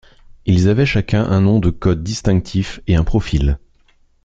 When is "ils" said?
0.47-0.67